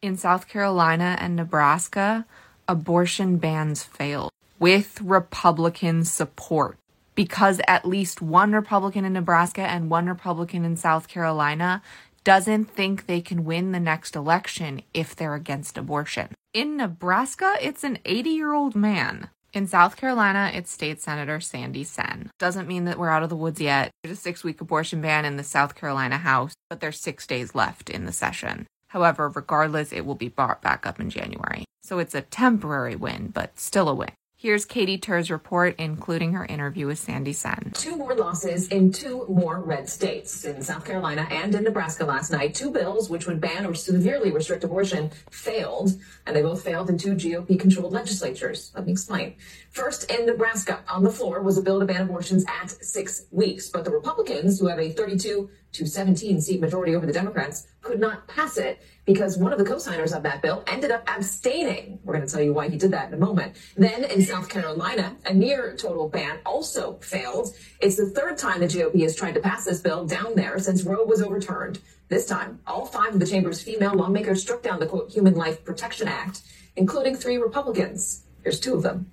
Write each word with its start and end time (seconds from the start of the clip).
In 0.00 0.16
South 0.16 0.46
Carolina 0.46 1.16
and 1.18 1.34
Nebraska, 1.34 2.24
abortion 2.68 3.38
bans 3.38 3.82
failed 3.82 4.30
with 4.60 5.00
Republican 5.00 6.04
support 6.04 6.78
because 7.16 7.60
at 7.66 7.84
least 7.84 8.22
one 8.22 8.52
Republican 8.52 9.04
in 9.04 9.14
Nebraska 9.14 9.62
and 9.62 9.90
one 9.90 10.06
Republican 10.06 10.64
in 10.64 10.76
South 10.76 11.08
Carolina 11.08 11.82
doesn't 12.22 12.66
think 12.66 13.06
they 13.06 13.20
can 13.20 13.44
win 13.44 13.72
the 13.72 13.80
next 13.80 14.14
election 14.14 14.82
if 14.94 15.16
they're 15.16 15.34
against 15.34 15.76
abortion. 15.76 16.28
In 16.54 16.76
Nebraska, 16.76 17.56
it's 17.60 17.82
an 17.82 17.98
80 18.04 18.30
year 18.30 18.52
old 18.52 18.76
man. 18.76 19.30
In 19.52 19.66
South 19.66 19.96
Carolina, 19.96 20.52
it's 20.54 20.70
State 20.70 21.02
Senator 21.02 21.40
Sandy 21.40 21.82
Senn. 21.82 22.30
Doesn't 22.38 22.68
mean 22.68 22.84
that 22.84 23.00
we're 23.00 23.08
out 23.08 23.24
of 23.24 23.30
the 23.30 23.36
woods 23.36 23.60
yet. 23.60 23.90
There's 24.04 24.16
a 24.16 24.20
six 24.20 24.44
week 24.44 24.60
abortion 24.60 25.00
ban 25.00 25.24
in 25.24 25.36
the 25.36 25.42
South 25.42 25.74
Carolina 25.74 26.18
House, 26.18 26.54
but 26.70 26.78
there's 26.78 27.00
six 27.00 27.26
days 27.26 27.56
left 27.56 27.90
in 27.90 28.04
the 28.04 28.12
session. 28.12 28.68
However, 28.88 29.28
regardless, 29.28 29.92
it 29.92 30.04
will 30.04 30.14
be 30.14 30.28
brought 30.28 30.62
back 30.62 30.86
up 30.86 30.98
in 30.98 31.10
January. 31.10 31.64
So 31.82 31.98
it's 31.98 32.14
a 32.14 32.22
temporary 32.22 32.96
win, 32.96 33.28
but 33.28 33.58
still 33.58 33.88
a 33.88 33.94
win. 33.94 34.10
Here's 34.40 34.64
Katy 34.64 34.98
Tur's 34.98 35.32
report, 35.32 35.74
including 35.78 36.34
her 36.34 36.44
interview 36.44 36.86
with 36.86 37.00
Sandy 37.00 37.32
Senn. 37.32 37.72
Two 37.74 37.96
more 37.96 38.14
losses 38.14 38.68
in 38.68 38.92
two 38.92 39.26
more 39.28 39.60
red 39.60 39.88
states. 39.88 40.44
In 40.44 40.62
South 40.62 40.84
Carolina 40.84 41.26
and 41.28 41.52
in 41.56 41.64
Nebraska 41.64 42.04
last 42.04 42.30
night, 42.30 42.54
two 42.54 42.70
bills 42.70 43.10
which 43.10 43.26
would 43.26 43.40
ban 43.40 43.66
or 43.66 43.74
severely 43.74 44.30
restrict 44.30 44.62
abortion 44.62 45.10
failed, 45.32 45.90
and 46.24 46.36
they 46.36 46.42
both 46.42 46.62
failed 46.62 46.88
in 46.88 46.96
two 46.98 47.16
GOP 47.16 47.58
controlled 47.58 47.92
legislatures. 47.92 48.70
Let 48.76 48.86
me 48.86 48.92
explain. 48.92 49.34
First, 49.70 50.08
in 50.08 50.26
Nebraska, 50.26 50.84
on 50.88 51.02
the 51.02 51.10
floor 51.10 51.42
was 51.42 51.58
a 51.58 51.62
bill 51.62 51.80
to 51.80 51.86
ban 51.86 52.02
abortions 52.02 52.44
at 52.62 52.70
six 52.70 53.26
weeks, 53.32 53.68
but 53.68 53.84
the 53.84 53.90
Republicans, 53.90 54.60
who 54.60 54.68
have 54.68 54.78
a 54.78 54.90
32 54.92 55.50
to 55.72 55.86
17 55.86 56.40
seat 56.40 56.60
majority 56.60 56.94
over 56.94 57.06
the 57.06 57.12
Democrats, 57.12 57.66
could 57.82 58.00
not 58.00 58.26
pass 58.28 58.56
it 58.56 58.80
because 59.04 59.38
one 59.38 59.52
of 59.52 59.58
the 59.58 59.64
co-signers 59.64 60.12
of 60.12 60.22
that 60.22 60.42
bill 60.42 60.62
ended 60.66 60.90
up 60.90 61.02
abstaining. 61.06 61.98
We're 62.04 62.14
going 62.14 62.26
to 62.26 62.32
tell 62.32 62.42
you 62.42 62.52
why 62.52 62.68
he 62.68 62.76
did 62.76 62.90
that 62.90 63.08
in 63.08 63.14
a 63.14 63.18
moment. 63.18 63.56
Then 63.76 64.04
in 64.04 64.22
South 64.22 64.48
Carolina, 64.48 65.16
a 65.24 65.32
near 65.32 65.76
total 65.76 66.08
ban 66.08 66.38
also 66.44 66.98
failed. 67.00 67.54
It's 67.80 67.96
the 67.96 68.10
third 68.10 68.38
time 68.38 68.60
the 68.60 68.66
GOP 68.66 69.02
has 69.02 69.16
tried 69.16 69.34
to 69.34 69.40
pass 69.40 69.64
this 69.64 69.80
bill 69.80 70.06
down 70.06 70.34
there 70.34 70.58
since 70.58 70.84
Roe 70.84 71.04
was 71.04 71.22
overturned. 71.22 71.80
This 72.08 72.26
time, 72.26 72.60
all 72.66 72.86
five 72.86 73.14
of 73.14 73.20
the 73.20 73.26
chamber's 73.26 73.62
female 73.62 73.94
lawmakers 73.94 74.42
struck 74.42 74.62
down 74.62 74.80
the 74.80 74.86
quote, 74.86 75.10
Human 75.10 75.34
Life 75.34 75.64
Protection 75.64 76.08
Act, 76.08 76.42
including 76.76 77.16
three 77.16 77.36
Republicans. 77.36 78.24
Here's 78.42 78.60
two 78.60 78.74
of 78.74 78.82
them. 78.82 79.10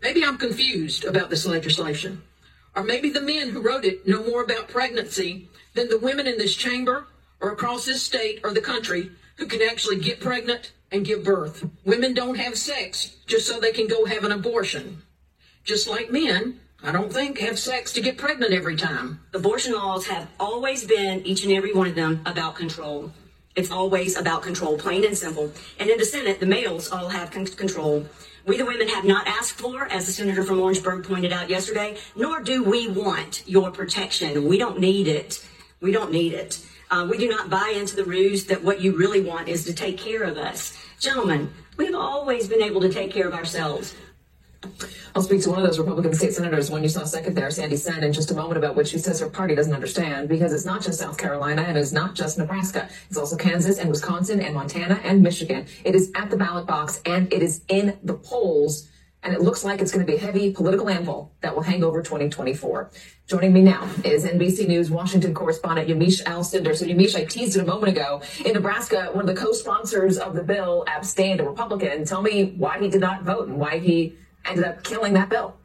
Maybe 0.00 0.24
I'm 0.24 0.38
confused 0.38 1.04
about 1.04 1.28
this 1.28 1.46
legislation. 1.46 2.22
Or 2.78 2.84
maybe 2.84 3.10
the 3.10 3.20
men 3.20 3.50
who 3.50 3.60
wrote 3.60 3.84
it 3.84 4.06
know 4.06 4.22
more 4.22 4.44
about 4.44 4.68
pregnancy 4.68 5.48
than 5.74 5.88
the 5.88 5.98
women 5.98 6.28
in 6.28 6.38
this 6.38 6.54
chamber 6.54 7.08
or 7.40 7.50
across 7.50 7.84
this 7.84 8.04
state 8.04 8.38
or 8.44 8.54
the 8.54 8.60
country 8.60 9.10
who 9.34 9.46
can 9.46 9.60
actually 9.62 9.98
get 9.98 10.20
pregnant 10.20 10.70
and 10.92 11.04
give 11.04 11.24
birth. 11.24 11.68
Women 11.84 12.14
don't 12.14 12.38
have 12.38 12.56
sex 12.56 13.16
just 13.26 13.48
so 13.48 13.58
they 13.58 13.72
can 13.72 13.88
go 13.88 14.04
have 14.04 14.22
an 14.22 14.30
abortion. 14.30 15.02
Just 15.64 15.88
like 15.88 16.12
men, 16.12 16.60
I 16.80 16.92
don't 16.92 17.12
think, 17.12 17.40
have 17.40 17.58
sex 17.58 17.92
to 17.94 18.00
get 18.00 18.16
pregnant 18.16 18.52
every 18.52 18.76
time. 18.76 19.22
Abortion 19.34 19.72
laws 19.72 20.06
have 20.06 20.28
always 20.38 20.84
been, 20.84 21.26
each 21.26 21.42
and 21.42 21.52
every 21.52 21.74
one 21.74 21.88
of 21.88 21.96
them, 21.96 22.22
about 22.26 22.54
control. 22.54 23.12
It's 23.56 23.72
always 23.72 24.16
about 24.16 24.42
control, 24.42 24.78
plain 24.78 25.04
and 25.04 25.18
simple. 25.18 25.50
And 25.80 25.90
in 25.90 25.98
the 25.98 26.04
Senate, 26.04 26.38
the 26.38 26.46
males 26.46 26.92
all 26.92 27.08
have 27.08 27.32
con- 27.32 27.44
control. 27.44 28.06
We, 28.48 28.56
the 28.56 28.64
women, 28.64 28.88
have 28.88 29.04
not 29.04 29.26
asked 29.26 29.58
for, 29.58 29.84
as 29.92 30.06
the 30.06 30.12
senator 30.12 30.42
from 30.42 30.58
Orangeburg 30.58 31.04
pointed 31.04 31.34
out 31.34 31.50
yesterday, 31.50 31.98
nor 32.16 32.40
do 32.40 32.64
we 32.64 32.88
want 32.88 33.42
your 33.46 33.70
protection. 33.70 34.48
We 34.48 34.56
don't 34.56 34.80
need 34.80 35.06
it. 35.06 35.46
We 35.82 35.92
don't 35.92 36.10
need 36.10 36.32
it. 36.32 36.58
Uh, 36.90 37.06
we 37.10 37.18
do 37.18 37.28
not 37.28 37.50
buy 37.50 37.74
into 37.76 37.94
the 37.94 38.04
ruse 38.04 38.46
that 38.46 38.64
what 38.64 38.80
you 38.80 38.96
really 38.96 39.20
want 39.20 39.48
is 39.48 39.66
to 39.66 39.74
take 39.74 39.98
care 39.98 40.22
of 40.22 40.38
us. 40.38 40.74
Gentlemen, 40.98 41.52
we've 41.76 41.94
always 41.94 42.48
been 42.48 42.62
able 42.62 42.80
to 42.80 42.88
take 42.88 43.10
care 43.10 43.28
of 43.28 43.34
ourselves. 43.34 43.94
I'll 45.14 45.22
speak 45.22 45.42
to 45.42 45.50
one 45.50 45.60
of 45.60 45.66
those 45.66 45.78
Republican 45.78 46.14
state 46.14 46.32
senators, 46.32 46.70
one 46.70 46.82
you 46.82 46.88
saw 46.88 47.04
second 47.04 47.34
there, 47.34 47.50
Sandy 47.50 47.76
Senn, 47.76 48.02
in 48.02 48.12
just 48.12 48.30
a 48.30 48.34
moment 48.34 48.58
about 48.58 48.76
what 48.76 48.88
she 48.88 48.98
says 48.98 49.20
her 49.20 49.28
party 49.28 49.54
doesn't 49.54 49.72
understand 49.72 50.28
because 50.28 50.52
it's 50.52 50.64
not 50.64 50.82
just 50.82 50.98
South 50.98 51.16
Carolina 51.16 51.62
and 51.62 51.78
it's 51.78 51.92
not 51.92 52.14
just 52.14 52.38
Nebraska. 52.38 52.88
It's 53.08 53.18
also 53.18 53.36
Kansas 53.36 53.78
and 53.78 53.88
Wisconsin 53.88 54.40
and 54.40 54.54
Montana 54.54 55.00
and 55.04 55.22
Michigan. 55.22 55.66
It 55.84 55.94
is 55.94 56.10
at 56.14 56.30
the 56.30 56.36
ballot 56.36 56.66
box 56.66 57.00
and 57.06 57.32
it 57.32 57.42
is 57.42 57.62
in 57.68 57.98
the 58.02 58.14
polls. 58.14 58.88
And 59.24 59.34
it 59.34 59.40
looks 59.40 59.64
like 59.64 59.80
it's 59.80 59.90
going 59.90 60.06
to 60.06 60.10
be 60.10 60.16
a 60.16 60.20
heavy 60.20 60.52
political 60.52 60.88
anvil 60.88 61.32
that 61.40 61.54
will 61.54 61.62
hang 61.62 61.82
over 61.82 62.02
2024. 62.02 62.90
Joining 63.26 63.52
me 63.52 63.62
now 63.62 63.88
is 64.04 64.24
NBC 64.24 64.68
News 64.68 64.90
Washington 64.90 65.34
correspondent 65.34 65.88
Yamiche 65.88 66.22
Alcindor. 66.22 66.76
So 66.76 66.86
Yamiche, 66.86 67.16
I 67.16 67.24
teased 67.24 67.56
it 67.56 67.62
a 67.62 67.66
moment 67.66 67.92
ago. 67.92 68.22
In 68.44 68.52
Nebraska, 68.52 69.10
one 69.12 69.28
of 69.28 69.34
the 69.34 69.40
co-sponsors 69.40 70.18
of 70.18 70.34
the 70.34 70.44
bill 70.44 70.84
abstained, 70.86 71.40
a 71.40 71.44
Republican. 71.44 72.04
Tell 72.04 72.22
me 72.22 72.54
why 72.56 72.78
he 72.78 72.88
did 72.88 73.00
not 73.00 73.24
vote 73.24 73.48
and 73.48 73.58
why 73.58 73.80
he 73.80 74.16
ended 74.44 74.64
up 74.64 74.82
killing 74.84 75.12
that 75.14 75.28
bill. 75.28 75.56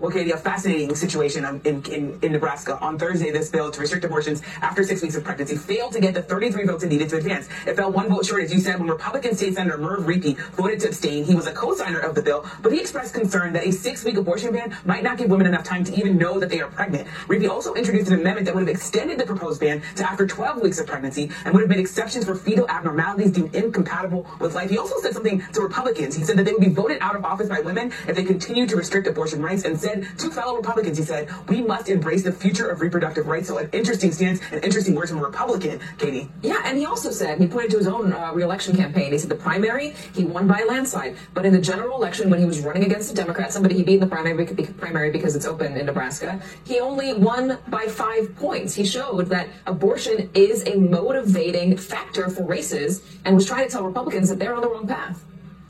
Katy, 0.00 0.30
a 0.30 0.36
fascinating 0.36 0.94
situation 0.94 1.44
um, 1.44 1.60
in, 1.64 1.82
in, 1.86 2.18
in, 2.22 2.32
Nebraska. 2.32 2.78
On 2.80 2.98
Thursday, 2.98 3.30
this 3.30 3.48
bill 3.50 3.70
to 3.70 3.80
restrict 3.80 4.04
abortions 4.04 4.42
after 4.60 4.84
six 4.84 5.02
weeks 5.02 5.16
of 5.16 5.24
pregnancy 5.24 5.56
failed 5.56 5.92
to 5.92 6.00
get 6.00 6.14
the 6.14 6.22
33 6.22 6.66
votes 6.66 6.84
it 6.84 6.88
needed 6.88 7.08
to 7.08 7.16
advance. 7.16 7.48
It 7.66 7.76
fell 7.76 7.90
one 7.90 8.08
vote 8.08 8.26
short, 8.26 8.42
as 8.42 8.52
you 8.52 8.60
said, 8.60 8.78
when 8.78 8.88
Republican 8.88 9.34
State 9.34 9.54
Senator 9.54 9.78
Merv 9.78 10.04
Riepe 10.04 10.38
voted 10.52 10.80
to 10.80 10.88
abstain. 10.88 11.24
He 11.24 11.34
was 11.34 11.46
a 11.46 11.52
co-signer 11.52 12.00
of 12.00 12.14
the 12.14 12.22
bill, 12.22 12.44
but 12.62 12.72
he 12.72 12.80
expressed 12.80 13.14
concern 13.14 13.52
that 13.54 13.66
a 13.66 13.72
six-week 13.72 14.16
abortion 14.16 14.52
ban 14.52 14.76
might 14.84 15.02
not 15.02 15.18
give 15.18 15.30
women 15.30 15.46
enough 15.46 15.64
time 15.64 15.84
to 15.84 15.94
even 15.94 16.18
know 16.18 16.38
that 16.38 16.50
they 16.50 16.60
are 16.60 16.68
pregnant. 16.70 17.08
Riepe 17.28 17.48
also 17.48 17.74
introduced 17.74 18.08
an 18.08 18.20
amendment 18.20 18.46
that 18.46 18.54
would 18.54 18.66
have 18.66 18.74
extended 18.74 19.18
the 19.18 19.26
proposed 19.26 19.60
ban 19.60 19.82
to 19.96 20.08
after 20.08 20.26
12 20.26 20.60
weeks 20.60 20.80
of 20.80 20.86
pregnancy 20.86 21.30
and 21.44 21.54
would 21.54 21.60
have 21.60 21.70
made 21.70 21.78
exceptions 21.78 22.24
for 22.24 22.34
fetal 22.34 22.68
abnormalities 22.68 23.30
deemed 23.32 23.54
incompatible 23.54 24.26
with 24.40 24.54
life. 24.54 24.70
He 24.70 24.78
also 24.78 24.98
said 25.00 25.12
something 25.12 25.42
to 25.52 25.60
Republicans. 25.60 26.14
He 26.16 26.24
said 26.24 26.36
that 26.36 26.44
they 26.44 26.52
would 26.52 26.60
be 26.60 26.68
voted 26.68 26.98
out 27.00 27.16
of 27.16 27.24
office 27.24 27.48
by 27.48 27.60
women 27.60 27.92
if 28.06 28.16
they 28.16 28.24
continue 28.24 28.66
to 28.66 28.76
restrict 28.76 29.06
abortion 29.06 29.40
rights 29.42 29.64
and 29.64 29.78
said 29.84 30.18
to 30.18 30.30
fellow 30.30 30.56
Republicans, 30.56 30.96
he 30.98 31.04
said, 31.04 31.28
we 31.48 31.60
must 31.60 31.88
embrace 31.88 32.22
the 32.22 32.32
future 32.32 32.68
of 32.70 32.80
reproductive 32.80 33.26
rights. 33.26 33.48
So 33.48 33.58
an 33.58 33.68
interesting 33.72 34.12
stance 34.12 34.40
and 34.50 34.64
interesting 34.64 34.94
words 34.94 35.10
from 35.10 35.20
a 35.20 35.24
Republican, 35.24 35.80
Katy. 35.98 36.28
Yeah, 36.42 36.60
and 36.64 36.78
he 36.78 36.86
also 36.86 37.10
said, 37.10 37.40
he 37.40 37.46
pointed 37.46 37.70
to 37.72 37.78
his 37.78 37.86
own 37.86 38.12
uh, 38.12 38.32
reelection 38.32 38.76
campaign. 38.76 39.12
He 39.12 39.18
said 39.18 39.30
the 39.30 39.42
primary, 39.48 39.90
he 40.14 40.24
won 40.24 40.46
by 40.46 40.60
a 40.60 40.66
landslide. 40.66 41.16
But 41.34 41.44
in 41.44 41.52
the 41.52 41.60
general 41.60 41.96
election, 41.96 42.30
when 42.30 42.40
he 42.40 42.46
was 42.46 42.60
running 42.60 42.84
against 42.84 43.12
a 43.12 43.14
Democrat, 43.14 43.52
somebody 43.52 43.74
he 43.76 43.84
beat 43.84 43.94
in 43.94 44.00
the 44.00 44.06
primary, 44.06 44.46
primary 44.84 45.10
because 45.10 45.36
it's 45.36 45.46
open 45.46 45.76
in 45.76 45.86
Nebraska, 45.86 46.40
he 46.64 46.80
only 46.80 47.12
won 47.12 47.58
by 47.68 47.86
five 47.86 48.34
points. 48.36 48.74
He 48.74 48.84
showed 48.84 49.26
that 49.26 49.48
abortion 49.66 50.30
is 50.34 50.66
a 50.66 50.76
motivating 50.76 51.76
factor 51.76 52.30
for 52.30 52.44
races 52.44 53.02
and 53.24 53.34
was 53.34 53.46
trying 53.46 53.66
to 53.66 53.72
tell 53.72 53.84
Republicans 53.84 54.28
that 54.30 54.38
they're 54.38 54.54
on 54.54 54.62
the 54.62 54.68
wrong 54.68 54.86
path. 54.86 55.22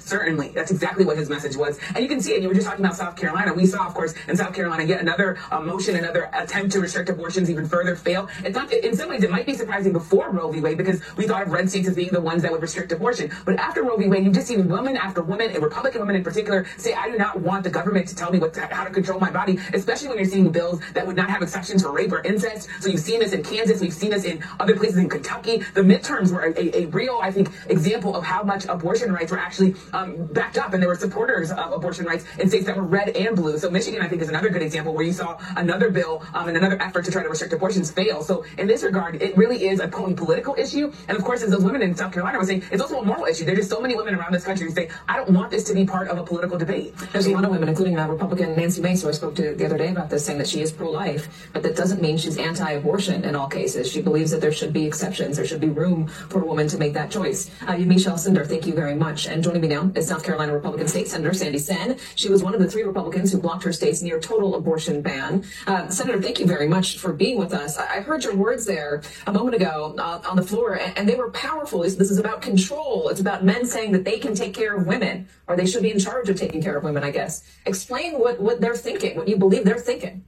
Certainly. 0.05 0.49
That's 0.49 0.71
exactly 0.71 1.05
what 1.05 1.17
his 1.17 1.31
message 1.31 1.57
was. 1.57 1.79
And 1.95 2.01
you 2.03 2.09
can 2.09 2.21
see 2.21 2.33
it. 2.35 2.43
You 2.43 2.49
were 2.49 2.55
just 2.55 2.67
talking 2.67 2.85
about 2.85 2.97
South 2.97 3.17
Carolina. 3.17 3.55
We 3.55 3.65
saw, 3.65 3.87
of 3.87 3.95
course, 3.95 4.15
in 4.29 4.37
South 4.37 4.55
Carolina, 4.55 4.85
yet 4.85 5.01
another 5.01 5.39
uh, 5.51 5.61
motion, 5.61 5.97
another 5.97 6.29
attempt 6.35 6.73
to 6.73 6.81
restrict 6.81 7.09
abortions 7.09 7.49
even 7.49 7.67
further 7.67 7.97
fail. 7.97 8.29
It's 8.45 8.55
not, 8.55 8.71
in 8.73 8.95
some 8.95 9.09
ways, 9.09 9.23
it 9.23 9.31
might 9.31 9.47
be 9.47 9.55
surprising 9.55 9.93
before 9.93 10.31
Roe 10.31 10.53
v. 10.53 10.61
Wade 10.61 10.77
because 10.77 11.01
we 11.17 11.27
thought 11.27 11.43
of 11.43 11.53
red 11.53 11.71
states 11.71 11.89
as 11.89 11.95
being 11.95 12.11
the 12.13 12.21
ones 12.21 12.43
that 12.43 12.53
would 12.53 12.61
restrict 12.61 12.93
abortion. 12.93 13.33
But 13.47 13.57
after 13.59 13.83
Roe 13.83 13.97
v. 13.97 14.09
Wade, 14.09 14.25
you've 14.25 14.35
just 14.35 14.47
seen 14.47 14.69
woman 14.69 14.97
after 14.97 15.23
woman, 15.23 15.51
and 15.51 15.63
Republican 15.63 16.01
women 16.01 16.17
in 16.17 16.25
particular, 16.25 16.67
say, 16.77 16.93
I 16.93 17.11
do 17.11 17.17
not 17.17 17.41
want 17.41 17.65
the 17.65 17.71
government 17.71 18.07
to 18.09 18.15
tell 18.15 18.31
me 18.31 18.39
what 18.39 18.53
to, 18.55 18.67
how 18.67 18.85
to 18.85 18.91
control 18.91 19.19
my 19.19 19.31
body, 19.31 19.59
especially 19.73 20.09
when 20.09 20.19
you're 20.19 20.27
seeing 20.27 20.51
bills 20.51 20.81
that 20.93 21.07
would 21.07 21.17
not 21.17 21.31
have 21.31 21.43
exceptions 21.43 21.83
for 21.83 21.93
rape 21.93 22.13
or 22.13 22.21
incest. 22.23 22.69
So 22.81 22.91
you've 22.91 23.01
seen 23.01 23.21
this 23.21 23.33
in 23.33 23.43
Kansas. 23.43 23.81
We've 23.81 23.93
seen 23.93 24.11
this 24.11 24.25
in 24.25 24.45
other 24.61 24.77
places 24.77 24.99
in 24.99 25.09
Kentucky. 25.09 25.59
The 25.73 25.81
midterms 25.81 26.31
were 26.31 26.43
a, 26.43 26.53
a, 26.59 26.83
a 26.83 26.87
real, 26.87 27.21
I 27.23 27.31
think, 27.31 27.49
example 27.69 28.15
of 28.15 28.25
how 28.25 28.43
much 28.43 28.67
abortion 28.67 29.13
rights 29.13 29.31
were 29.31 29.39
actually 29.39 29.75
um, 29.95 30.27
backed 30.27 30.59
up 30.59 30.75
and 30.75 30.83
there 30.83 30.89
were 30.89 30.97
supporters 30.97 31.51
of 31.51 31.73
abortion 31.73 32.05
rights 32.05 32.25
in 32.39 32.49
states 32.49 32.67
that 32.67 32.77
were 32.77 32.83
red 32.83 33.09
and 33.11 33.37
blue. 33.37 33.57
So 33.59 33.71
Michigan, 33.71 34.03
I 34.03 34.09
think, 34.09 34.21
is 34.23 34.29
another 34.29 34.51
good 34.51 34.63
example 34.63 34.93
where 34.95 35.05
you 35.05 35.13
saw 35.13 35.39
another 35.57 35.91
bill 35.91 36.23
um, 36.35 36.49
and 36.49 36.57
another 36.57 36.81
effort 36.83 37.05
to 37.07 37.11
try 37.11 37.23
to 37.23 37.29
restrict 37.29 37.53
abortions 37.53 37.91
fail. 37.91 38.23
So 38.23 38.45
in 38.59 38.67
this 38.67 38.83
regard, 38.83 39.23
it 39.23 39.37
really 39.37 39.67
is 39.67 39.81
a 39.81 39.89
political 39.89 40.55
issue. 40.57 40.93
And 41.09 41.17
of 41.17 41.25
course, 41.25 41.43
as 41.43 41.51
those 41.51 41.65
women 41.65 41.83
in 41.83 41.95
South 41.95 42.13
Carolina 42.13 42.39
were 42.39 42.45
saying, 42.45 42.65
it's 42.71 42.83
also 42.83 43.01
a 43.01 43.05
moral 43.05 43.25
issue. 43.25 43.45
There's 43.45 43.59
just 43.59 43.71
so 43.71 43.81
many 43.81 43.95
women 43.95 44.15
around 44.15 44.33
this 44.33 44.45
country 44.45 44.67
who 44.67 44.73
say, 44.73 44.91
I 45.09 45.17
don't 45.17 45.31
want 45.31 45.51
this 45.51 45.65
to 45.65 45.75
be 45.75 45.85
part 45.87 46.09
of 46.09 46.19
a 46.19 46.25
political 46.25 46.59
debate. 46.59 46.95
There's 47.13 47.27
a 47.27 47.33
lot 47.33 47.45
of 47.45 47.51
women, 47.51 47.69
including 47.69 47.99
uh, 47.99 48.09
Republican 48.09 48.57
Nancy 48.57 48.81
Mace, 48.83 49.03
who 49.03 49.09
I 49.09 49.13
spoke 49.13 49.35
to 49.37 49.55
the 49.55 49.65
other 49.65 49.79
day 49.79 49.91
about 49.91 50.11
this, 50.11 50.25
saying 50.25 50.39
that 50.39 50.49
she 50.49 50.61
is 50.61 50.73
pro-life, 50.73 51.49
but 51.53 51.63
that 51.63 51.77
doesn't 51.77 52.03
mean 52.03 52.17
she's 52.17 52.39
anti-abortion 52.39 53.25
in 53.25 53.37
all 53.37 53.49
cases. 53.49 53.91
She 53.91 54.03
believes 54.03 54.31
that 54.33 54.41
there 54.41 54.53
should 54.53 54.73
be 54.73 54.85
exceptions. 54.85 55.37
There 55.37 55.47
should 55.47 55.61
be 55.61 55.69
room 55.69 56.09
for 56.09 56.43
a 56.43 56.47
woman 56.47 56.67
to 56.69 56.79
make 56.79 56.93
that 56.95 57.11
choice. 57.11 57.51
Uh, 57.63 57.73
Yamiche 57.73 58.11
Alcindor, 58.11 58.47
thank 58.47 58.67
you 58.67 58.75
very 58.75 58.95
much. 58.95 59.27
And 59.27 59.43
joining 59.43 59.63
me 59.63 59.69
now 59.69 59.84
is 59.95 60.09
South 60.09 60.25
Carolina 60.25 60.53
Republican 60.53 60.89
State 60.89 61.09
Senator 61.09 61.35
Sandy 61.35 61.59
Senn. 61.59 61.99
She 62.15 62.29
was 62.29 62.43
one 62.43 62.55
of 62.55 62.61
the 62.61 62.71
three 62.71 62.83
Republicans 62.83 63.33
who 63.33 63.39
blocked 63.39 63.65
her 63.65 63.73
state's 63.73 64.03
near 64.03 64.21
total 64.21 64.55
abortion 64.55 65.03
ban. 65.03 65.45
Uh, 65.67 65.89
Senator, 65.89 66.21
thank 66.21 66.39
you 66.39 66.47
very 66.47 66.69
much 66.69 66.99
for 66.99 67.13
being 67.13 67.39
with 67.39 67.53
us. 67.53 67.77
I, 67.77 67.97
I 67.97 68.01
heard 68.01 68.25
your 68.25 68.35
words 68.35 68.65
there 68.65 69.03
a 69.27 69.33
moment 69.33 69.57
ago 69.57 69.95
uh, 69.99 70.21
on 70.29 70.37
the 70.37 70.43
floor, 70.43 70.75
and, 70.75 70.97
and, 70.97 71.09
they 71.09 71.17
were 71.17 71.31
powerful. 71.31 71.81
This 71.81 71.99
is 71.99 72.19
about 72.19 72.41
control. 72.41 73.09
It's 73.09 73.21
about 73.21 73.45
men 73.45 73.67
saying 73.67 73.93
that 73.93 74.05
they 74.05 74.19
can 74.19 74.35
take 74.35 74.55
care 74.55 74.75
of 74.75 74.87
women, 74.87 75.29
or 75.47 75.57
they 75.57 75.67
should 75.67 75.83
be 75.83 75.91
in 75.91 75.99
charge 75.99 76.29
of 76.29 76.37
taking 76.37 76.63
care 76.63 76.77
of 76.77 76.85
women, 76.85 77.05
I 77.05 77.11
guess. 77.11 77.45
Explain 77.67 78.19
what, 78.19 78.41
what 78.41 78.61
they're 78.61 78.77
thinking, 78.77 79.17
what 79.17 79.29
you 79.29 79.37
believe 79.37 79.65
they're 79.65 79.79
thinking. 79.79 80.25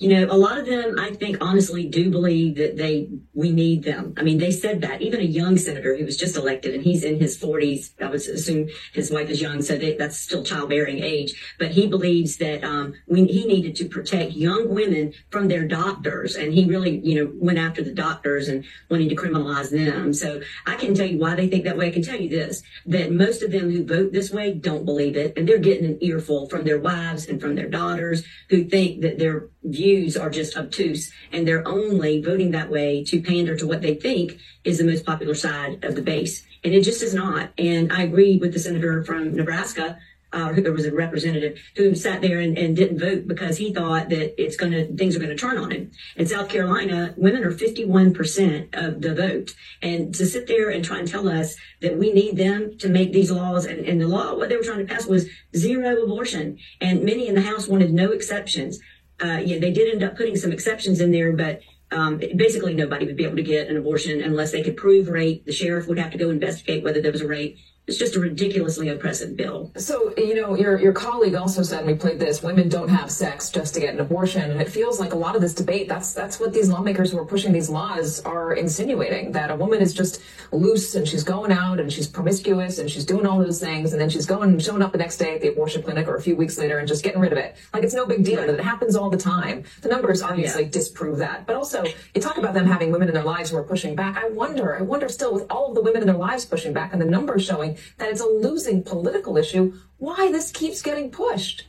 You 0.00 0.08
know, 0.08 0.32
a 0.32 0.36
lot 0.36 0.56
of 0.56 0.64
them, 0.64 0.98
I 0.98 1.10
think, 1.10 1.36
honestly, 1.42 1.86
do 1.86 2.10
believe 2.10 2.56
that 2.56 2.78
they 2.78 3.10
we 3.34 3.52
need 3.52 3.84
them. 3.84 4.14
I 4.16 4.22
mean, 4.22 4.38
they 4.38 4.50
said 4.50 4.80
that. 4.80 5.02
Even 5.02 5.20
a 5.20 5.24
young 5.24 5.58
senator 5.58 5.94
who 5.94 6.06
was 6.06 6.16
just 6.16 6.38
elected, 6.38 6.74
and 6.74 6.82
he's 6.82 7.04
in 7.04 7.20
his 7.20 7.38
40s. 7.38 7.90
I 8.00 8.06
would 8.06 8.14
assume 8.14 8.70
his 8.94 9.10
wife 9.10 9.28
is 9.28 9.42
young, 9.42 9.60
so 9.60 9.76
they, 9.76 9.96
that's 9.96 10.16
still 10.16 10.42
childbearing 10.42 11.02
age. 11.02 11.54
But 11.58 11.72
he 11.72 11.86
believes 11.86 12.38
that 12.38 12.64
um, 12.64 12.94
we, 13.08 13.26
he 13.26 13.44
needed 13.44 13.76
to 13.76 13.90
protect 13.90 14.32
young 14.32 14.74
women 14.74 15.12
from 15.28 15.48
their 15.48 15.68
doctors, 15.68 16.34
and 16.34 16.54
he 16.54 16.64
really, 16.64 16.98
you 17.04 17.22
know, 17.22 17.32
went 17.34 17.58
after 17.58 17.82
the 17.82 17.92
doctors 17.92 18.48
and 18.48 18.64
wanting 18.88 19.10
to 19.10 19.14
criminalize 19.14 19.70
them. 19.70 20.14
So 20.14 20.40
I 20.66 20.76
can 20.76 20.94
tell 20.94 21.06
you 21.06 21.18
why 21.18 21.34
they 21.34 21.48
think 21.48 21.64
that 21.64 21.76
way. 21.76 21.88
I 21.88 21.92
can 21.92 22.02
tell 22.02 22.18
you 22.18 22.30
this: 22.30 22.62
that 22.86 23.12
most 23.12 23.42
of 23.42 23.52
them 23.52 23.70
who 23.70 23.84
vote 23.84 24.14
this 24.14 24.30
way 24.30 24.54
don't 24.54 24.86
believe 24.86 25.18
it, 25.18 25.34
and 25.36 25.46
they're 25.46 25.58
getting 25.58 25.84
an 25.84 25.98
earful 26.00 26.48
from 26.48 26.64
their 26.64 26.80
wives 26.80 27.26
and 27.26 27.38
from 27.38 27.54
their 27.54 27.68
daughters 27.68 28.24
who 28.48 28.64
think 28.64 29.02
that 29.02 29.18
their 29.18 29.50
views 29.62 30.16
are 30.16 30.30
just 30.30 30.56
obtuse 30.56 31.12
and 31.32 31.46
they're 31.46 31.66
only 31.66 32.22
voting 32.22 32.50
that 32.52 32.70
way 32.70 33.04
to 33.04 33.22
pander 33.22 33.56
to 33.56 33.66
what 33.66 33.82
they 33.82 33.94
think 33.94 34.38
is 34.64 34.78
the 34.78 34.84
most 34.84 35.04
popular 35.04 35.34
side 35.34 35.84
of 35.84 35.94
the 35.94 36.02
base. 36.02 36.46
And 36.64 36.74
it 36.74 36.82
just 36.82 37.02
is 37.02 37.14
not. 37.14 37.50
And 37.58 37.92
I 37.92 38.02
agree 38.02 38.38
with 38.38 38.52
the 38.52 38.58
senator 38.58 39.02
from 39.04 39.34
Nebraska, 39.34 39.98
uh, 40.32 40.52
who 40.52 40.72
was 40.72 40.84
a 40.84 40.94
representative 40.94 41.58
who 41.76 41.94
sat 41.94 42.20
there 42.20 42.38
and, 42.38 42.56
and 42.56 42.76
didn't 42.76 43.00
vote 43.00 43.26
because 43.26 43.56
he 43.56 43.72
thought 43.74 44.08
that 44.10 44.40
it's 44.40 44.56
going 44.56 44.72
to, 44.72 44.86
things 44.94 45.16
are 45.16 45.18
going 45.18 45.30
to 45.30 45.36
turn 45.36 45.58
on 45.58 45.70
him. 45.70 45.90
In 46.16 46.26
South 46.26 46.48
Carolina, 46.48 47.14
women 47.16 47.42
are 47.42 47.52
51% 47.52 48.68
of 48.74 49.00
the 49.00 49.14
vote. 49.14 49.54
And 49.82 50.14
to 50.14 50.26
sit 50.26 50.46
there 50.46 50.70
and 50.70 50.84
try 50.84 50.98
and 50.98 51.08
tell 51.08 51.28
us 51.28 51.56
that 51.80 51.98
we 51.98 52.12
need 52.12 52.36
them 52.36 52.78
to 52.78 52.88
make 52.88 53.12
these 53.12 53.30
laws 53.30 53.64
and, 53.64 53.84
and 53.84 54.00
the 54.00 54.06
law, 54.06 54.34
what 54.36 54.48
they 54.48 54.56
were 54.56 54.62
trying 54.62 54.86
to 54.86 54.92
pass 54.92 55.06
was 55.06 55.26
zero 55.56 56.02
abortion. 56.02 56.58
And 56.80 57.04
many 57.04 57.26
in 57.26 57.34
the 57.34 57.42
House 57.42 57.66
wanted 57.66 57.92
no 57.92 58.12
exceptions 58.12 58.78
uh, 59.22 59.40
yeah, 59.44 59.58
they 59.58 59.72
did 59.72 59.92
end 59.92 60.02
up 60.02 60.16
putting 60.16 60.36
some 60.36 60.52
exceptions 60.52 61.00
in 61.00 61.10
there, 61.10 61.32
but 61.32 61.60
um, 61.92 62.18
basically 62.36 62.74
nobody 62.74 63.06
would 63.06 63.16
be 63.16 63.24
able 63.24 63.36
to 63.36 63.42
get 63.42 63.68
an 63.68 63.76
abortion 63.76 64.22
unless 64.22 64.52
they 64.52 64.62
could 64.62 64.76
prove 64.76 65.08
rape. 65.08 65.44
The 65.44 65.52
sheriff 65.52 65.88
would 65.88 65.98
have 65.98 66.12
to 66.12 66.18
go 66.18 66.30
investigate 66.30 66.84
whether 66.84 67.00
there 67.00 67.12
was 67.12 67.20
a 67.20 67.26
rape. 67.26 67.58
It's 67.90 67.98
just 67.98 68.14
a 68.14 68.20
ridiculously 68.20 68.88
oppressive 68.90 69.36
bill. 69.36 69.72
So, 69.76 70.14
you 70.16 70.36
know, 70.36 70.54
your, 70.54 70.80
your 70.80 70.92
colleague 70.92 71.34
also 71.34 71.64
said, 71.64 71.80
and 71.80 71.88
we 71.88 71.94
played 71.94 72.20
this, 72.20 72.40
women 72.40 72.68
don't 72.68 72.88
have 72.88 73.10
sex 73.10 73.50
just 73.50 73.74
to 73.74 73.80
get 73.80 73.92
an 73.94 73.98
abortion. 73.98 74.48
And 74.48 74.62
it 74.62 74.68
feels 74.68 75.00
like 75.00 75.12
a 75.12 75.16
lot 75.16 75.34
of 75.34 75.42
this 75.42 75.54
debate, 75.54 75.88
that's, 75.88 76.14
that's 76.14 76.38
what 76.38 76.52
these 76.52 76.68
lawmakers 76.68 77.10
who 77.10 77.18
are 77.18 77.24
pushing 77.24 77.52
these 77.52 77.68
laws 77.68 78.20
are 78.20 78.52
insinuating, 78.52 79.32
that 79.32 79.50
a 79.50 79.56
woman 79.56 79.80
is 79.80 79.92
just 79.92 80.22
loose 80.52 80.94
and 80.94 81.08
she's 81.08 81.24
going 81.24 81.50
out 81.50 81.80
and 81.80 81.92
she's 81.92 82.06
promiscuous 82.06 82.78
and 82.78 82.88
she's 82.88 83.04
doing 83.04 83.26
all 83.26 83.40
those 83.40 83.58
things. 83.58 83.90
And 83.90 84.00
then 84.00 84.08
she's 84.08 84.24
going, 84.24 84.50
and 84.50 84.62
showing 84.62 84.82
up 84.82 84.92
the 84.92 84.98
next 84.98 85.16
day 85.16 85.34
at 85.34 85.40
the 85.40 85.48
abortion 85.48 85.82
clinic 85.82 86.06
or 86.06 86.14
a 86.14 86.22
few 86.22 86.36
weeks 86.36 86.58
later 86.58 86.78
and 86.78 86.86
just 86.86 87.02
getting 87.02 87.20
rid 87.20 87.32
of 87.32 87.38
it. 87.38 87.56
Like 87.74 87.82
it's 87.82 87.94
no 87.94 88.06
big 88.06 88.22
deal. 88.24 88.38
Right. 88.38 88.50
It 88.50 88.60
happens 88.60 88.94
all 88.94 89.10
the 89.10 89.18
time. 89.18 89.64
The 89.82 89.88
numbers 89.88 90.22
obviously 90.22 90.62
yeah. 90.62 90.70
disprove 90.70 91.18
that. 91.18 91.44
But 91.44 91.56
also, 91.56 91.82
you 92.14 92.22
talk 92.22 92.38
about 92.38 92.54
them 92.54 92.66
having 92.66 92.92
women 92.92 93.08
in 93.08 93.14
their 93.14 93.24
lives 93.24 93.50
who 93.50 93.56
are 93.56 93.64
pushing 93.64 93.96
back. 93.96 94.16
I 94.16 94.28
wonder, 94.28 94.78
I 94.78 94.82
wonder 94.82 95.08
still 95.08 95.34
with 95.34 95.50
all 95.50 95.70
of 95.70 95.74
the 95.74 95.82
women 95.82 96.02
in 96.02 96.06
their 96.06 96.16
lives 96.16 96.44
pushing 96.44 96.72
back 96.72 96.92
and 96.92 97.02
the 97.02 97.06
numbers 97.06 97.44
showing 97.44 97.76
that 97.98 98.10
it's 98.10 98.20
a 98.20 98.26
losing 98.26 98.82
political 98.82 99.36
issue, 99.36 99.74
why 99.98 100.30
this 100.32 100.50
keeps 100.50 100.82
getting 100.82 101.10
pushed 101.10 101.66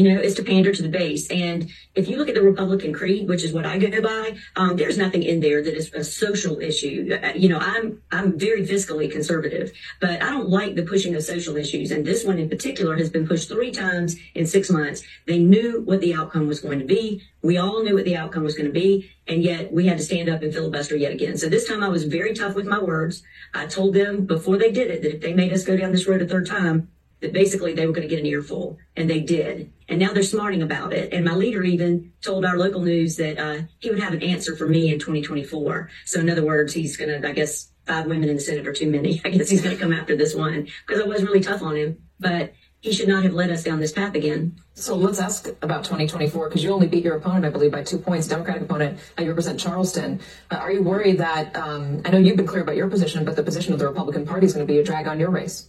you 0.00 0.14
know, 0.14 0.18
is 0.18 0.34
to 0.34 0.42
pander 0.42 0.72
to 0.72 0.82
the 0.82 0.88
base. 0.88 1.30
And 1.30 1.70
if 1.94 2.08
you 2.08 2.16
look 2.16 2.30
at 2.30 2.34
the 2.34 2.40
Republican 2.40 2.94
creed, 2.94 3.28
which 3.28 3.44
is 3.44 3.52
what 3.52 3.66
I 3.66 3.76
go 3.76 4.00
by, 4.00 4.34
um, 4.56 4.76
there's 4.76 4.96
nothing 4.96 5.22
in 5.22 5.40
there 5.40 5.62
that 5.62 5.74
is 5.74 5.92
a 5.92 6.02
social 6.02 6.58
issue. 6.58 7.18
Uh, 7.22 7.32
you 7.34 7.50
know, 7.50 7.58
I'm 7.58 8.00
I'm 8.10 8.38
very 8.38 8.66
fiscally 8.66 9.12
conservative, 9.12 9.72
but 10.00 10.22
I 10.22 10.30
don't 10.30 10.48
like 10.48 10.74
the 10.74 10.84
pushing 10.84 11.14
of 11.16 11.22
social 11.22 11.54
issues. 11.58 11.90
And 11.90 12.06
this 12.06 12.24
one 12.24 12.38
in 12.38 12.48
particular 12.48 12.96
has 12.96 13.10
been 13.10 13.28
pushed 13.28 13.50
three 13.50 13.72
times 13.72 14.16
in 14.34 14.46
six 14.46 14.70
months. 14.70 15.02
They 15.26 15.38
knew 15.38 15.82
what 15.84 16.00
the 16.00 16.14
outcome 16.14 16.46
was 16.46 16.60
going 16.60 16.78
to 16.78 16.86
be. 16.86 17.22
We 17.42 17.58
all 17.58 17.82
knew 17.82 17.94
what 17.94 18.06
the 18.06 18.16
outcome 18.16 18.44
was 18.44 18.54
going 18.54 18.72
to 18.72 18.72
be, 18.72 19.10
and 19.28 19.42
yet 19.42 19.70
we 19.70 19.86
had 19.86 19.98
to 19.98 20.04
stand 20.04 20.30
up 20.30 20.42
and 20.42 20.52
filibuster 20.52 20.96
yet 20.96 21.12
again. 21.12 21.36
So 21.36 21.50
this 21.50 21.68
time 21.68 21.82
I 21.82 21.88
was 21.88 22.04
very 22.04 22.32
tough 22.32 22.54
with 22.54 22.66
my 22.66 22.78
words. 22.78 23.22
I 23.52 23.66
told 23.66 23.92
them 23.92 24.24
before 24.24 24.56
they 24.56 24.72
did 24.72 24.90
it 24.90 25.02
that 25.02 25.14
if 25.14 25.20
they 25.20 25.34
made 25.34 25.52
us 25.52 25.64
go 25.64 25.76
down 25.76 25.92
this 25.92 26.06
road 26.06 26.22
a 26.22 26.26
third 26.26 26.46
time, 26.46 26.88
that 27.20 27.32
basically 27.32 27.74
they 27.74 27.86
were 27.86 27.92
going 27.92 28.08
to 28.08 28.14
get 28.14 28.20
an 28.20 28.26
earful, 28.26 28.78
and 28.96 29.08
they 29.08 29.20
did. 29.20 29.72
And 29.88 29.98
now 29.98 30.12
they're 30.12 30.22
smarting 30.22 30.62
about 30.62 30.92
it. 30.92 31.12
And 31.12 31.24
my 31.24 31.34
leader 31.34 31.62
even 31.62 32.12
told 32.22 32.44
our 32.44 32.56
local 32.56 32.82
news 32.82 33.16
that 33.16 33.38
uh, 33.38 33.62
he 33.78 33.90
would 33.90 34.00
have 34.00 34.14
an 34.14 34.22
answer 34.22 34.56
for 34.56 34.66
me 34.66 34.92
in 34.92 34.98
2024. 34.98 35.90
So 36.06 36.20
in 36.20 36.30
other 36.30 36.44
words, 36.44 36.72
he's 36.72 36.96
going 36.96 37.20
to, 37.20 37.28
I 37.28 37.32
guess, 37.32 37.70
five 37.86 38.06
women 38.06 38.28
in 38.28 38.36
the 38.36 38.40
Senate 38.40 38.66
are 38.66 38.72
too 38.72 38.90
many. 38.90 39.20
I 39.24 39.30
guess 39.30 39.50
he's 39.50 39.62
going 39.62 39.76
to 39.76 39.82
come 39.82 39.92
after 39.92 40.16
this 40.16 40.34
one 40.34 40.68
because 40.86 41.02
I 41.02 41.06
was 41.06 41.22
really 41.22 41.40
tough 41.40 41.62
on 41.62 41.76
him. 41.76 42.02
But 42.18 42.52
he 42.80 42.92
should 42.92 43.08
not 43.08 43.24
have 43.24 43.34
led 43.34 43.50
us 43.50 43.62
down 43.62 43.78
this 43.78 43.92
path 43.92 44.14
again. 44.14 44.58
So 44.74 44.94
let's 44.94 45.20
ask 45.20 45.48
about 45.60 45.84
2024 45.84 46.48
because 46.48 46.64
you 46.64 46.72
only 46.72 46.86
beat 46.86 47.04
your 47.04 47.16
opponent, 47.16 47.44
I 47.44 47.50
believe, 47.50 47.72
by 47.72 47.82
two 47.82 47.98
points, 47.98 48.26
Democratic 48.26 48.62
opponent. 48.62 48.98
Uh, 49.18 49.22
you 49.22 49.28
represent 49.28 49.60
Charleston. 49.60 50.20
Uh, 50.50 50.56
are 50.56 50.72
you 50.72 50.82
worried 50.82 51.18
that 51.18 51.54
um, 51.56 52.00
I 52.06 52.10
know 52.10 52.18
you've 52.18 52.38
been 52.38 52.46
clear 52.46 52.62
about 52.62 52.76
your 52.76 52.88
position, 52.88 53.24
but 53.24 53.36
the 53.36 53.42
position 53.42 53.74
of 53.74 53.78
the 53.78 53.86
Republican 53.86 54.24
Party 54.24 54.46
is 54.46 54.54
going 54.54 54.66
to 54.66 54.72
be 54.72 54.78
a 54.78 54.84
drag 54.84 55.06
on 55.06 55.20
your 55.20 55.30
race? 55.30 55.68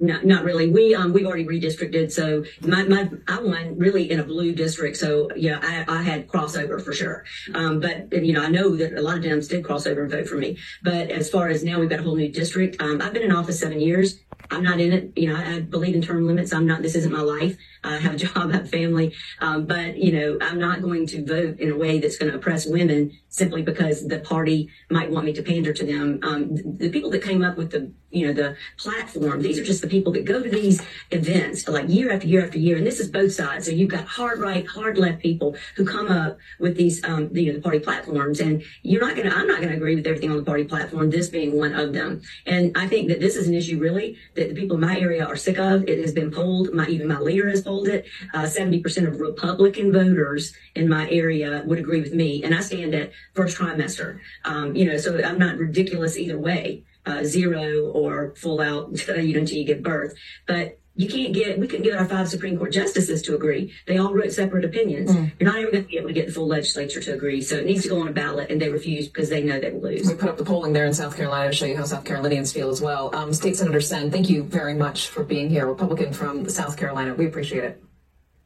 Not, 0.00 0.24
not 0.24 0.44
really. 0.44 0.70
We 0.70 0.94
um 0.94 1.12
we've 1.12 1.26
already 1.26 1.44
redistricted, 1.44 2.12
so 2.12 2.44
my, 2.62 2.84
my 2.84 3.10
I 3.26 3.40
won 3.40 3.76
really 3.76 4.10
in 4.10 4.20
a 4.20 4.24
blue 4.24 4.54
district, 4.54 4.96
so 4.96 5.28
yeah, 5.34 5.58
I, 5.60 5.98
I 5.98 6.02
had 6.02 6.28
crossover 6.28 6.80
for 6.80 6.92
sure. 6.92 7.24
Um, 7.54 7.80
but 7.80 8.12
you 8.12 8.32
know 8.32 8.42
I 8.42 8.48
know 8.48 8.76
that 8.76 8.92
a 8.92 9.02
lot 9.02 9.18
of 9.18 9.24
Dems 9.24 9.48
did 9.48 9.64
crossover 9.64 10.02
and 10.02 10.10
vote 10.10 10.28
for 10.28 10.36
me. 10.36 10.56
But 10.84 11.10
as 11.10 11.28
far 11.28 11.48
as 11.48 11.64
now, 11.64 11.80
we've 11.80 11.90
got 11.90 11.98
a 11.98 12.02
whole 12.04 12.14
new 12.14 12.30
district. 12.30 12.80
Um, 12.80 13.02
I've 13.02 13.12
been 13.12 13.24
in 13.24 13.32
office 13.32 13.58
seven 13.58 13.80
years. 13.80 14.20
I'm 14.50 14.62
not 14.62 14.80
in 14.80 14.92
it. 14.92 15.12
You 15.16 15.32
know, 15.32 15.36
I, 15.36 15.60
believe 15.60 15.94
in 15.94 16.00
term 16.00 16.26
limits. 16.26 16.52
I'm 16.52 16.66
not. 16.66 16.80
This 16.80 16.94
isn't 16.94 17.12
my 17.12 17.20
life. 17.20 17.56
I 17.84 17.98
have 17.98 18.14
a 18.14 18.16
job, 18.24 18.50
I 18.50 18.56
have 18.56 18.70
family. 18.70 19.14
Um, 19.40 19.66
but 19.66 19.96
you 19.96 20.12
know, 20.12 20.38
I'm 20.40 20.58
not 20.58 20.80
going 20.80 21.06
to 21.08 21.24
vote 21.24 21.58
in 21.58 21.70
a 21.70 21.76
way 21.76 21.98
that's 21.98 22.16
going 22.16 22.30
to 22.30 22.38
oppress 22.38 22.66
women 22.66 23.12
simply 23.28 23.62
because 23.62 24.06
the 24.06 24.20
party 24.20 24.70
might 24.90 25.10
want 25.10 25.26
me 25.26 25.32
to 25.34 25.42
pander 25.42 25.72
to 25.72 25.84
them. 25.84 26.20
Um, 26.22 26.76
the 26.78 26.88
people 26.90 27.10
that 27.10 27.22
came 27.22 27.42
up 27.42 27.56
with 27.56 27.70
the 27.70 27.92
you 28.10 28.26
know 28.26 28.32
the 28.32 28.56
platform. 28.76 29.42
These 29.42 29.58
are 29.58 29.64
just 29.64 29.82
the 29.82 29.88
people 29.88 30.12
that 30.12 30.24
go 30.24 30.42
to 30.42 30.48
these 30.48 30.80
events 31.10 31.68
like 31.68 31.88
year 31.88 32.10
after 32.10 32.26
year 32.26 32.44
after 32.44 32.58
year. 32.58 32.76
And 32.76 32.86
this 32.86 33.00
is 33.00 33.08
both 33.08 33.32
sides. 33.32 33.66
So 33.66 33.72
you've 33.72 33.90
got 33.90 34.06
hard 34.06 34.40
right 34.40 34.66
hard 34.66 34.96
left 34.98 35.20
people 35.20 35.56
who 35.76 35.84
come 35.84 36.08
up 36.08 36.38
with 36.58 36.76
these 36.76 37.04
um 37.04 37.30
you 37.32 37.46
know 37.46 37.54
the 37.54 37.62
party 37.62 37.80
platforms. 37.80 38.40
And 38.40 38.62
you're 38.82 39.06
not 39.06 39.16
gonna 39.16 39.30
i'm 39.30 39.46
not 39.46 39.60
gonna 39.60 39.74
agree 39.74 39.94
with 39.94 40.06
everything 40.06 40.30
on 40.30 40.38
the 40.38 40.42
party 40.42 40.64
platform 40.64 41.10
this 41.10 41.28
being 41.28 41.56
one 41.56 41.74
of 41.74 41.92
them. 41.92 42.22
And 42.46 42.76
i 42.76 42.86
think 42.86 43.08
that 43.08 43.20
this 43.20 43.36
is 43.36 43.46
an 43.48 43.54
issue 43.54 43.78
really 43.78 44.16
that 44.36 44.48
the 44.48 44.54
people 44.54 44.76
in 44.76 44.80
my 44.80 44.98
area 44.98 45.24
are 45.24 45.36
sick 45.36 45.58
of. 45.58 45.84
It 45.88 45.98
has 46.00 46.12
been 46.12 46.30
polled 46.30 46.72
my 46.72 46.86
even 46.86 47.08
my 47.08 47.18
leader 47.18 47.48
has 47.48 47.62
polled 47.62 47.88
it. 47.88 48.06
Uh, 48.32 48.42
70% 48.42 49.06
of 49.06 49.20
republican 49.20 49.92
voters 49.92 50.54
in 50.74 50.88
my 50.88 51.10
area 51.10 51.62
would 51.66 51.78
agree 51.78 52.00
with 52.00 52.14
me. 52.14 52.42
And 52.42 52.54
i 52.54 52.60
stand 52.60 52.94
at 52.94 53.12
first 53.34 53.58
trimester. 53.58 54.20
Um, 54.44 54.74
you 54.74 54.86
know 54.86 54.96
so 54.96 55.22
i'm 55.22 55.38
not 55.38 55.58
ridiculous 55.58 56.16
either 56.16 56.38
way 56.38 56.84
uh, 57.08 57.24
zero 57.24 57.90
or 57.90 58.34
full 58.36 58.60
out, 58.60 58.90
you 59.08 59.32
know, 59.34 59.40
until 59.40 59.58
you 59.58 59.64
give 59.64 59.82
birth. 59.82 60.14
But 60.46 60.78
you 60.98 61.08
can't 61.08 61.32
get, 61.32 61.60
we 61.60 61.68
couldn't 61.68 61.84
get 61.84 61.96
our 61.96 62.04
five 62.04 62.28
Supreme 62.28 62.58
Court 62.58 62.72
justices 62.72 63.22
to 63.22 63.36
agree. 63.36 63.72
They 63.86 63.98
all 63.98 64.12
wrote 64.12 64.32
separate 64.32 64.64
opinions. 64.64 65.12
Mm. 65.12 65.30
You're 65.38 65.48
not 65.48 65.60
ever 65.60 65.70
going 65.70 65.84
to 65.84 65.88
be 65.88 65.96
able 65.96 66.08
to 66.08 66.12
get 66.12 66.26
the 66.26 66.32
full 66.32 66.48
legislature 66.48 67.00
to 67.00 67.14
agree. 67.14 67.40
So 67.40 67.56
it 67.56 67.66
needs 67.66 67.84
to 67.84 67.88
go 67.88 68.00
on 68.00 68.08
a 68.08 68.12
ballot, 68.12 68.50
and 68.50 68.60
they 68.60 68.68
refuse 68.68 69.06
because 69.06 69.28
they 69.28 69.40
know 69.40 69.60
they 69.60 69.70
will 69.70 69.82
lose. 69.82 70.08
We 70.08 70.16
put 70.16 70.28
up 70.28 70.36
the 70.36 70.44
polling 70.44 70.72
there 70.72 70.86
in 70.86 70.92
South 70.92 71.16
Carolina 71.16 71.50
to 71.50 71.56
show 71.56 71.66
you 71.66 71.76
how 71.76 71.84
South 71.84 72.04
Carolinians 72.04 72.52
feel 72.52 72.68
as 72.68 72.80
well. 72.80 73.14
Um, 73.14 73.32
State 73.32 73.56
Senator 73.56 73.80
Senn, 73.80 74.10
thank 74.10 74.28
you 74.28 74.42
very 74.42 74.74
much 74.74 75.06
for 75.06 75.22
being 75.22 75.48
here, 75.48 75.68
Republican 75.68 76.12
from 76.12 76.48
South 76.48 76.76
Carolina. 76.76 77.14
We 77.14 77.26
appreciate 77.26 77.62
it. 77.62 77.84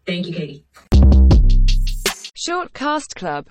Thank 0.04 0.26
you, 0.26 0.34
Katy. 0.34 0.64
Short 2.34 2.74
Cast 2.74 3.14
Club 3.14 3.40